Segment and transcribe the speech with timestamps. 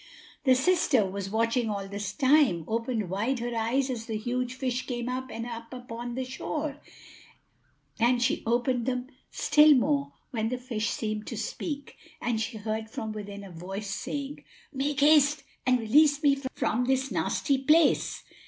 [0.45, 4.55] The sister, who was watching all this time, opened wide her eyes as the huge
[4.55, 6.81] fish came up and up upon the shore;
[7.99, 12.89] and she opened them still more when the fish seemed to speak, and she heard
[12.89, 14.43] from within a voice, saying,
[14.73, 18.23] "Make haste and release me from this nasty place."